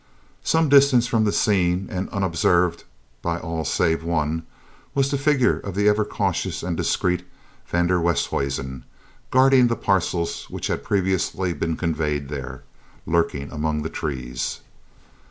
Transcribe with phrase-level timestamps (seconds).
[0.43, 2.85] Some distance from the scene, and unobserved
[3.21, 4.41] by all save one,
[4.95, 7.23] was the figure of the ever cautious and discreet
[7.67, 8.81] van der Westhuizen,
[9.29, 12.63] guarding the parcels which had previously been conveyed there,
[13.05, 14.61] lurking among the trees.